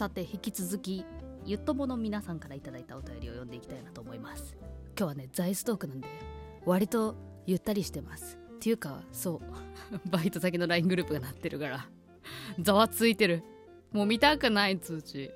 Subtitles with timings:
[0.00, 1.04] さて引き続き
[1.44, 4.56] ゆっともの皆さんから頂いたお便りを読んでいきたいなと思います。
[4.98, 6.08] 今日はねザイストークなんで
[6.64, 8.38] 割とゆったりしてます。
[8.56, 11.86] っていうかそう バイト先の LINE グループがなってるから。
[12.58, 13.44] ざわついてる
[13.92, 15.30] もう見たくない通知。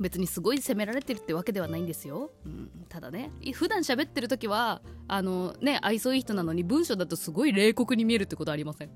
[0.00, 8.90] 別にすごい責められてるってわけではないんですよ、うん、ただね普段喋ってる時はあのね愛想いい人なのに文章だとすごい冷酷に見えるってことありません？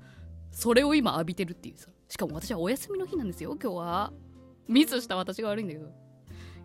[0.51, 1.89] それを今浴びてるっていうさ。
[2.07, 4.13] しかも私はお休みの日なんですよ今日は。
[4.67, 5.89] ミスした私が悪いんだけど。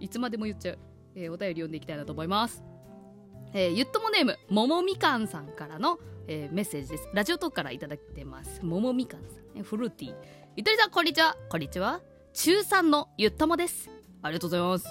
[0.00, 0.78] いつまでも言っちゃう、
[1.14, 2.62] えー、お便り読んでいきたいなと思います。
[3.52, 7.09] えー、ゆっともネームももみかんさんからの、えー、メッセージです。
[7.12, 8.64] ラジオトークからいただいてます。
[8.64, 10.14] ももみかんさん、フルーティー。
[10.56, 11.37] ゆとりさんこんにちは。
[11.48, 12.01] こんにちは。
[12.32, 13.90] 中3のゆっともです。
[14.23, 14.87] ありがとうございます。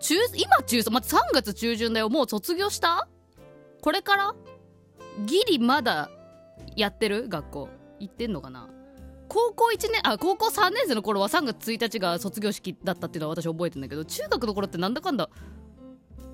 [0.00, 2.08] 中今中3、ま、3月中旬だよ。
[2.08, 3.08] もう卒業した？
[3.82, 4.34] これから？
[5.26, 6.08] ギリまだ
[6.76, 7.28] やってる？
[7.28, 7.68] 学校。
[8.00, 8.68] 行ってんのかな？
[9.28, 15.28] 高校1年あ高校3年生の頃は3月1日が卒業式だったっていうのは私覚えてんだけど中学の頃ってなんだかんだ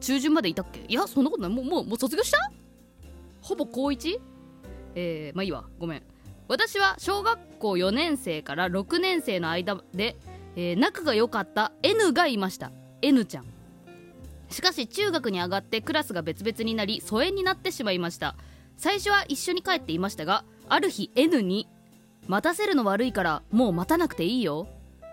[0.00, 0.84] 中旬までいたっけ？
[0.86, 1.52] いやそんなことない。
[1.52, 2.38] もうもうもう卒業した？
[3.40, 4.20] ほぼ高 1?
[4.94, 5.64] えー、まあいいわ。
[5.78, 6.02] ごめん。
[6.46, 10.16] 私は小学校4年生から6年生の間で、
[10.56, 12.70] えー、仲が良かった N がいました。
[13.02, 13.46] N ちゃん。
[14.50, 18.36] しかし中学に上がってクラスが別々になり疎遠になってしまいました。
[18.76, 21.68] 最初は一緒に帰っていましたがある日 N に
[22.26, 24.66] 「待たせるの悪いからもう待たなくていいよ」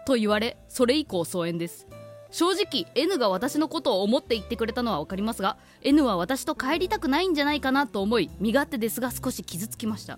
[0.05, 1.87] と言われそれ以降疎遠です。
[2.31, 10.17] 正直 N が私のことを思って言ってくれたのは分かりますが N は私と帰りたくないんじゃないかなと思い身勝手ですが少し傷つきました。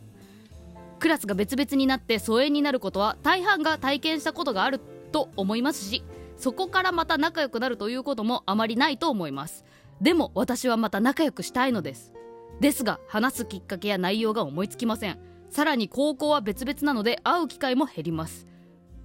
[0.99, 4.79] クラスが別々になって疎遠になることは大半が体験したことがある
[5.11, 6.01] と思いますし
[6.37, 9.65] そこからまた仲良くなるということもあまりないと思います。
[9.99, 12.13] でも私はまた仲良くしたいのです。
[12.59, 15.19] ですが話すきっかけや内容が思いつきません。
[15.49, 18.47] さらに高校は別々なので会う機会も減ります。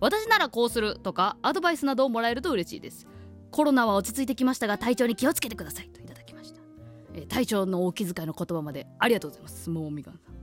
[0.01, 3.07] 私ならこうするとかアドバイスなどをもらえると嬉しいです。
[3.51, 6.61] コロナは落ち着いてきましたが体調に気をつけてくださいといただきました、
[7.15, 9.71] えー、体調のお気遣いの言葉までありがとうございます。
[9.71, 10.35] もうみかんさん。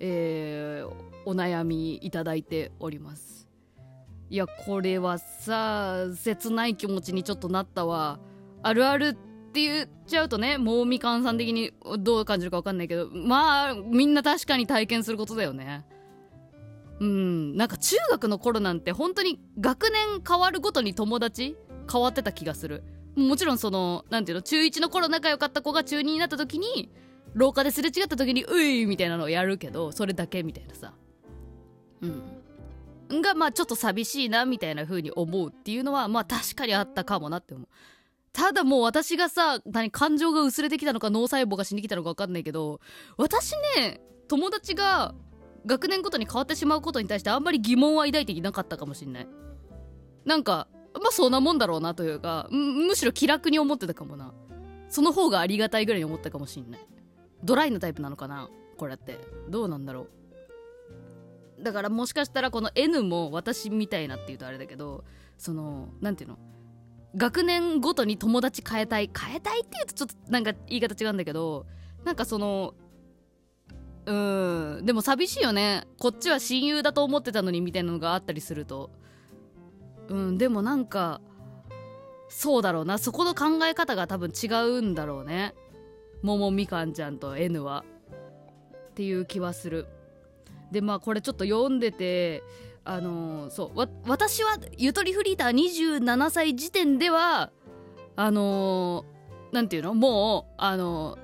[0.00, 0.90] えー、
[1.26, 3.48] お悩みいただいております。
[4.30, 8.18] いやこれはさ切ない気持ちにちょっとなったわ。
[8.62, 9.16] あるある
[9.48, 15.84] って言っちゃうとねもうみかんさん的にどう感じるか分かんないけどまあみんな確かに体験することだよね。
[17.00, 17.56] うん。
[17.56, 21.56] なんか中学の頃なんて本当に学年変わるごとに友達
[21.90, 22.82] 変わってた気がする。
[23.16, 26.90] もちろんそのなんていうの中1の頃仲良かった子が中2になった時に
[27.34, 30.92] 廊下ですれ違った時に「うい!」みたいなのをやるけどそれだけみたいなさ。
[32.02, 33.22] うん。
[33.22, 37.68] がまあちょっと寂しいなみたいな風に思うっていうのはまあ確かにあったかもなって思う。
[38.32, 42.80] ただもう私がさ何感情が薄れてきたのか脳細胞が死んできたのか分かんないけど
[43.16, 45.14] 私ね友達が
[45.66, 49.28] 学年ごとに変わってしまうことに対してあんまり疑問は抱いていなかったかもしんない。
[50.24, 54.32] なんかまあそんなもんだろうなというかむしろ気楽に思ってたかもな。
[54.88, 56.86] その方がありがたいぐらいに思ったかもしんない。
[57.42, 59.18] ドライなタイプなのかなこれって。
[59.48, 60.06] どうなんだろ
[61.58, 61.62] う。
[61.62, 65.04] だからもしかしたらこの N も私みたいなっていうとあれだけど
[65.36, 66.38] その何ていうの？
[67.16, 69.10] 学年ごとに友達変えたい。
[69.16, 71.66] 変えたいっていうとちょっとなんか言い方違うんだけど
[72.04, 72.74] なんかその
[74.06, 75.84] うんでも寂しいよね。
[75.98, 78.90] こっちは親友だと思ってたのにみたいなのがあったりすると。
[80.08, 81.20] うんでもなんか
[82.28, 82.98] そうだろうな。
[82.98, 85.54] そこの考え方が多分違うんだろうね。
[86.22, 87.84] 桃みかんちゃんと N は。
[88.90, 89.86] っていう気はする。
[90.72, 92.42] でまあこれちょっと読んでて
[92.88, 97.50] あの、そう私はゆとりフリーター27歳時点では
[98.16, 99.04] あの
[99.52, 99.94] 何、ー、て言うの？
[99.94, 101.18] もうあの、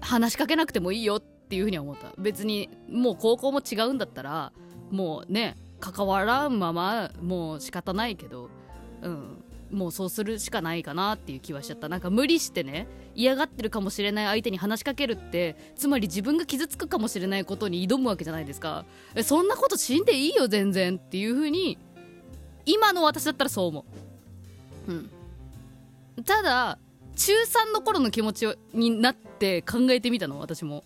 [0.00, 2.14] 話しかけなくてもいいよっていうふうには思った。
[2.16, 4.52] 別にもう高校も違うんだったら
[4.90, 8.48] もうね関わらんままもう仕方ないけど
[9.02, 9.44] うん。
[9.72, 11.88] もうそうするしかないかなっていう気はしちゃった。
[11.88, 18.84] なんか無理してね嫌がってるかもしれない相手に話しかけるってつまり自分が傷つくかもしれないことに挑むわけじゃないですか。
[19.24, 21.78] そんなこと死んでいいよ全然っていう風に
[22.66, 23.84] 今の私だったらそう思
[24.88, 24.92] う。
[24.92, 25.10] うん。
[26.24, 26.78] ただ
[27.16, 30.84] 中3の頃の気持ちになって考えてみたの私も。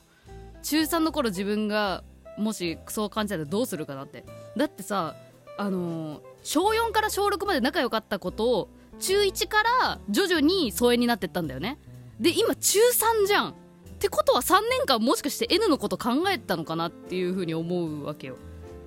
[0.62, 2.03] 中3の頃自分が
[2.38, 4.25] もしそう感じたらどうするかなって。
[4.56, 5.17] だってさ
[5.59, 8.69] あのー、小4から小6まで仲良かったことを
[8.99, 11.79] 中1から徐々に疎遠になってったんだよね。
[12.21, 13.51] で今中3じゃん。
[13.51, 13.53] っ
[13.99, 18.37] てことは3年間もしかして N のこと考えたのかなっていうふうに思うわけよ。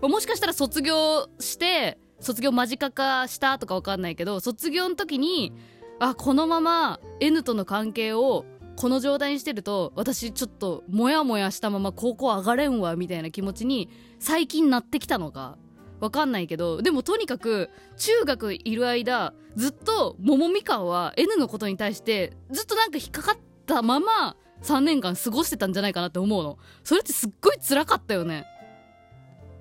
[0.02, 5.54] もしかしたら卒業して卒業間近化したとか分かんないけど卒業の時に
[6.00, 8.46] あこのまま N との関係を
[8.76, 13.90] この状態にしてると私ちょっとモヤモヤしたまま高校上がれんわみたいな気持ちに
[14.20, 15.58] 最近なってきたのか。
[16.00, 26.58] わかんないけどでもとにかく中学いる間ずっと桃みかんは N のことに対してずっとなんか引っかかったまま3年間過ごしてたんじゃないかなって思うの。
[26.84, 28.46] それってすっごい辛かったよね。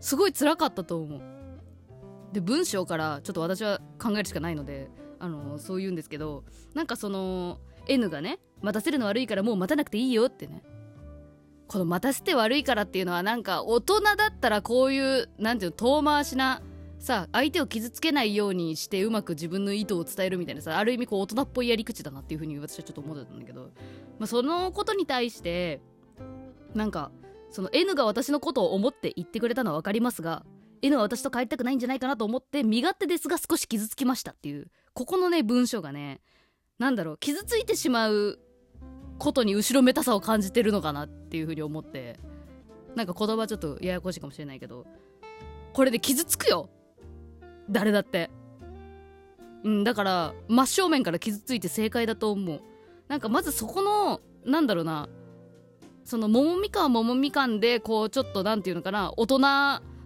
[0.00, 1.20] すごい辛かったと思う。
[2.32, 6.44] で文章からちょっと私は考えるしかないのであのそう言うんですけど
[6.74, 10.62] なんかその N がね待たせるの悪いからもう待たなくていいよってね。
[11.68, 16.62] この待たせて悪いからっていうのはなんか大人だったらこういうなんていうの遠回しな
[16.98, 23.70] さ相手を傷つけないようにしてうまく自分の意図を伝えるみたいなさある意味こう大人っぽいやり口だなっていうふうに私はちょっと思ってたんだけど、
[24.18, 25.80] まあ、そのことに対して
[26.74, 27.12] なんか
[27.50, 30.44] その N が私のことを思って言ってくれたのは分かりますが
[30.82, 36.20] N は私と帰りたくないんじゃないかなと思って身勝手ですが少し傷つきましたっていうここのね文章がね
[36.78, 38.38] なんだろう傷ついてしまう
[39.18, 42.18] ことに後ろめたさを感じてるのかなっていうふうに思って
[42.94, 44.86] なんか言葉ちょっとややこしいかもしれないけど
[45.72, 46.70] これで傷つくよ。
[47.70, 48.30] 誰だって。
[49.64, 52.60] うんだから真正面から傷ついて正解だと思う。
[53.08, 55.08] なんかまずそこのなんだろうな。
[56.04, 59.12] その桃みかん桃みかんでこうちょっとなんていうのかな。
[59.16, 59.38] 大人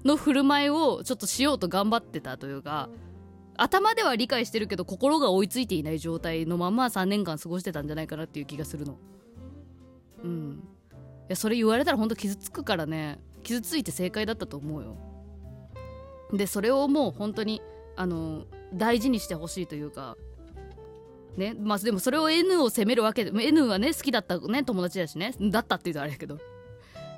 [0.05, 2.89] の振る舞いをちょっとしようと頑張ってたというか
[3.57, 8.99] 頭では理解してるけど心が追いついていない状態のまま3年間過ごしてたんじゃないかなっていう気がするの。
[10.25, 10.63] うん。
[10.93, 10.95] い
[11.29, 13.19] やそれ言われたらほんと傷つくからね。
[13.43, 14.97] 傷ついて正解だったと思うよ。
[16.33, 17.61] でそれをもう本当に
[17.97, 20.17] あの大事にしてほしいというか
[21.37, 21.55] ね。
[21.59, 25.35] まあでもそれを N を責めるわけで N はね好きだったね友達だしね。
[25.41, 26.39] だったっていうとあれやけど。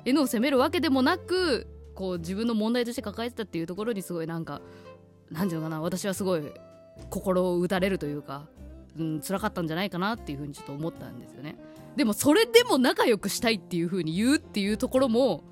[0.05, 4.61] N を責めるわけでもなくこう自分の問題として抱えてたっていうところにすごいなんか
[5.31, 6.43] なんていうのかな私はすごい
[7.09, 8.47] 心を打たれるというか、
[8.97, 11.57] うん、辛かったんじゃないかなっていうふうにちょっと思ったんですよね。
[11.95, 15.43] でもそれでも仲良くしたいっていうふうに言うっていうところも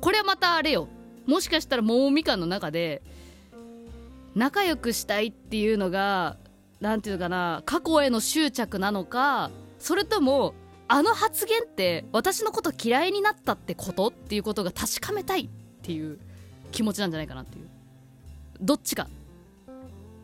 [0.00, 0.88] これはまたあれよ。
[1.26, 3.02] もしかしたら桃みかんの中で
[4.34, 6.36] 仲良くしたいっていうのが
[6.80, 10.54] 何て言うのかな過去への執着なのかそれとも
[10.86, 15.48] あの発言って私のこと嫌いになったってことっていうことが確かめたいっ
[15.82, 16.18] ていう
[16.72, 17.68] 気持ちなんじゃないかなっていう。
[18.60, 19.08] どっちか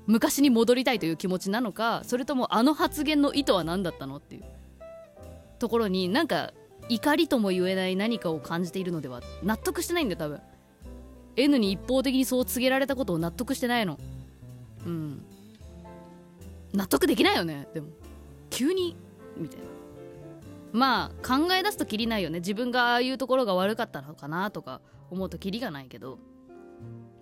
[0.06, 4.44] 昔に戻りたいという気持ちなのかそれともあの発言の意図は何だったのっていう
[5.58, 6.52] ところになんか
[6.90, 10.40] 怒りとも言えない何かを感じているのでは納得してないんだよ多分。
[11.36, 13.98] N に一方的にそう告げられたことを納得してないの。
[14.84, 15.22] うん。
[16.74, 17.88] 納得できないよねでも。
[18.50, 18.96] 急に
[19.36, 19.64] みたいな。
[20.72, 22.40] まあ考え出すときりないよね。
[22.40, 24.80] 自分がああいうところが悪かったのかなとか
[25.10, 26.18] 思うときりがないけど。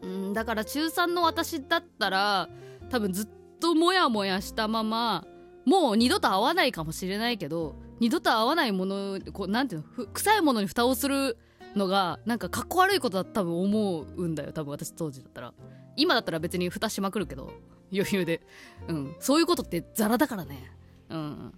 [0.03, 2.49] うんだから中3の私だったら
[2.91, 3.29] 多分ずっ
[3.61, 5.27] とモヤモヤしたまま
[5.65, 11.37] もう二度と会わないかもしれないけど二度と会わないものこうなんていうの臭いものに蓋をする
[11.77, 15.55] のがなんかかっこ悪いことだと多分思うんだよ多分私当時だったら。
[15.97, 17.53] 今だったら別に蓋しまくるけど
[17.93, 18.41] 余裕で。
[18.87, 19.17] うん。
[19.19, 20.73] そういうことってザラだからね。
[21.11, 21.53] うん。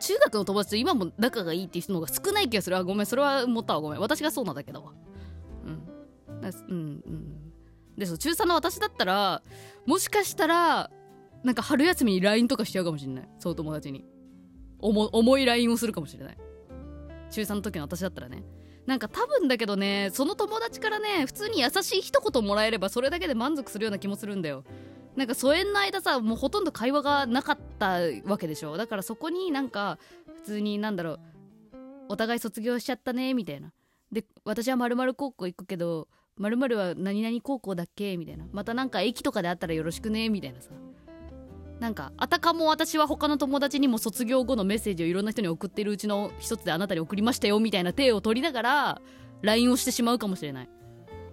[0.00, 2.76] 中学の友達と今も仲がいいっていう人の方が少ない気がする。
[2.76, 4.00] あごめんそれは思ったわごめん。
[4.00, 4.92] 私がそうなんだけど。
[6.68, 7.52] うんうん。
[7.96, 9.42] でそう中3の私だったら
[9.86, 10.90] もしかしたら
[11.42, 13.28] なんか春休みに LINE とかしちゃうかもしれない。
[13.38, 14.04] そう友達に。
[14.78, 16.38] 重い LINE をするかもしれない。
[17.30, 18.44] 中3の時の私だったらね。
[18.86, 24.64] なんか多分だけどねその友達からね普通に優しい一言もらえればそれだけで満足するような気もするんだよ。
[25.16, 28.76] なんか疎遠の間さもうほとんど会話がなかったわけでしょ。
[28.76, 29.98] だからそこになんか
[30.36, 31.20] 普通になんだろう
[32.10, 33.72] お互い卒業しちゃったねみたいな。
[34.12, 38.16] で私はまる高校行くけどまるは何々高校だっけ？
[38.16, 40.28] みたいなまたなんか駅とかで会ったらよろしくね？
[40.28, 40.70] みたいなさ。
[41.80, 49.02] なんかあたかも私は他の友達にも卒業後のメッセージをいろんな人に送ってるうちの一つであなたに送りましたよみたいな手を取りながら
[49.42, 50.68] LINE をしてしまうかもしれない。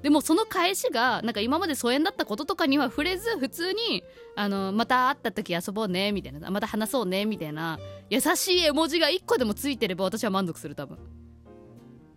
[0.01, 4.03] でもその返しがなんか今まで疎遠だったこととかには触れず普通に
[4.35, 6.11] あのまた会った時遊ぼうね？
[6.11, 7.25] みたいなまた話そうね？
[7.25, 7.79] みたいな。
[8.09, 10.97] 優しい絵文字が1個でもついてれば私は満足する多分。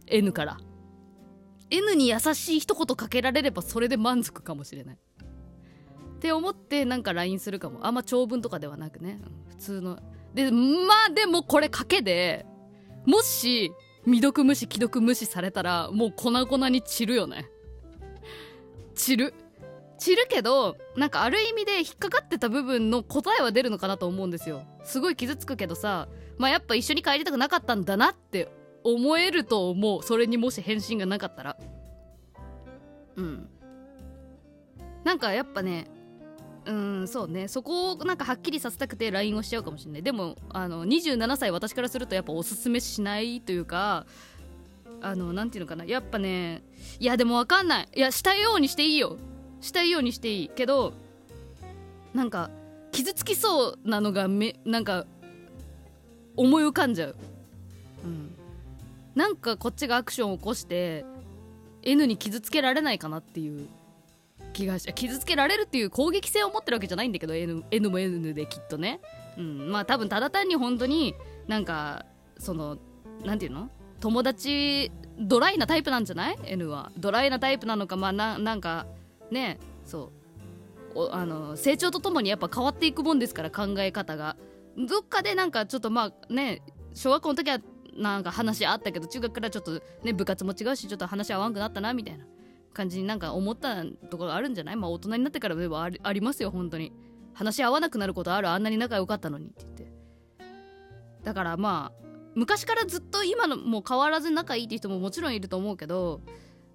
[0.08, 0.58] N から。
[1.70, 4.96] N に優しい一言かけられればそれで満足かもしれない。
[4.96, 7.86] って思ってなんか LINE するかも。
[7.86, 9.98] あんま長文とかではなくね、普通の。
[10.34, 10.58] でま
[11.08, 12.44] あでもこれ賭けで
[13.06, 13.72] もし
[14.04, 17.48] 未読無視既読無視されたらもう粉々に散るよね。
[18.94, 19.34] 散る。
[19.98, 24.62] 散るけどなんかある意味で引っかかってた部分の答えは出るのかなと思うんですよ。
[24.84, 26.08] すごい傷つくけどさ
[26.38, 28.48] まあやっぱ一緒に帰りたくなかったんだなって
[28.94, 30.02] 思えると思う。
[30.02, 31.56] それにもし返信がなかったら。
[33.16, 33.48] うん。
[35.04, 35.88] なんかやっぱね
[36.66, 37.48] うんそうね。
[37.48, 40.02] そこをなんかはっきりさせたくて LINE をしちゃうかもしれない。
[40.02, 44.06] でもあの27歳私からするとやっぱおすすめしないというか
[45.00, 45.84] あのなんていうのかな。
[45.84, 46.62] やっぱね
[47.00, 47.88] いやでも分かんない。
[47.94, 49.16] いやしたいようにしていいよ。
[49.60, 50.48] したいようにしていい。
[50.48, 50.92] けど
[52.14, 52.50] なんか
[52.92, 55.06] 傷つきそうなのがめなんか
[56.36, 57.16] 思い浮かんじゃう、
[58.04, 58.34] うん、
[59.16, 61.04] なんかこっちがアクションを起こして
[61.82, 63.66] N に傷つけられないかなっていう
[64.52, 69.00] 気がして傷つけられるっていう攻撃性を持ってるわけじゃないんだけど N, N も N できっとね、
[69.38, 71.14] うん、まあ多分ただ単に本当に
[71.48, 72.04] なんか
[72.38, 72.78] その
[73.24, 73.70] なんていうの？
[74.00, 76.92] 友達ドライなタイプなんじゃない ?N は。
[76.98, 78.86] ドライなタイプなのかまあななんか
[79.30, 80.12] ねそ
[80.94, 81.08] う。
[81.10, 84.36] あの成長とともにやっぱ変わっていくもんですから考え方が。
[84.76, 86.60] どっかでなんかちょっとまあね
[86.92, 87.58] 小学校の時は
[87.96, 92.24] なんか話あったけど中学からちょっとね部活も違うしちょっと話合わんくなったなみたいな
[92.72, 94.76] 感じになんか思ったところあるんじゃない？
[94.76, 96.92] まあ大人になってからではありありますよ本当に。
[97.34, 99.92] 話合わなくなることあるあんなに仲良かったのにって言って。
[101.22, 106.22] だからまあ昔からずっと今のもう変わらず仲いいって人ももちろんいると思うけど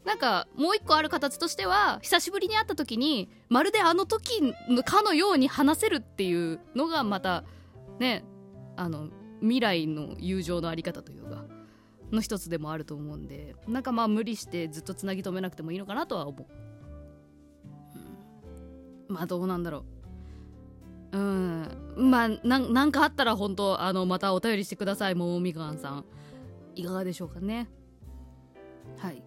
[0.06, 7.44] なんかもう一個ある形としては久しぶりに会った時にまるであの時かのように話せるっていうのがまた
[8.00, 8.24] ね
[8.76, 9.10] あの
[9.42, 11.46] 未来の友情のあり方というか
[12.12, 16.48] の一つでもあると思うんでなんかまあ無理してずっとつなぎ止めなくてもいいのかなとは思う、
[19.10, 20.02] うん、まあどうなんだろう。
[21.12, 21.68] うん。
[21.98, 26.06] まあなんかあったら本当あのまたお便りしてくださいももみかんさん。
[26.76, 27.68] いかがでしょうかね。
[28.98, 29.22] はい。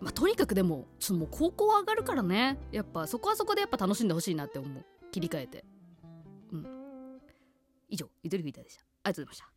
[0.00, 2.58] まあとにかくでもちょっともう高校上がるからね。
[2.72, 4.84] やっぱそこはそこでやっぱ楽しんでほしいなって思う。
[5.12, 5.64] 切り替えて。
[6.52, 6.66] うん。
[7.88, 8.85] 以上ゆとりフィーターでした。
[9.06, 9.55] ありがとうございました。